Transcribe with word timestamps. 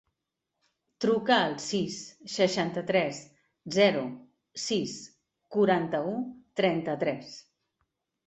Truca 1.03 1.35
al 1.47 1.51
sis, 1.65 1.97
seixanta-tres, 2.35 3.19
zero, 3.77 4.01
sis, 4.63 4.95
quaranta-u, 5.57 6.15
trenta-tres. 6.63 7.37